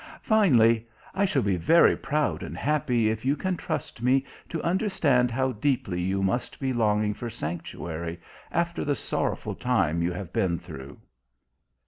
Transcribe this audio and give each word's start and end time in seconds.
Finally: 0.23 0.87
"I 1.13 1.25
shall 1.25 1.43
be 1.43 1.57
very 1.57 1.95
proud 1.95 2.41
and 2.41 2.57
happy 2.57 3.07
if 3.11 3.23
you 3.23 3.35
can 3.35 3.55
trust 3.55 4.01
me 4.01 4.25
to 4.49 4.59
understand 4.63 5.29
how 5.29 5.51
deeply 5.51 6.01
you 6.01 6.23
must 6.23 6.59
be 6.59 6.73
longing 6.73 7.13
for 7.13 7.29
sanctuary 7.29 8.19
after 8.51 8.83
the 8.83 8.95
sorrowful 8.95 9.53
time 9.53 10.01
you 10.01 10.11
have 10.11 10.33
been 10.33 10.57
through...." 10.57 10.97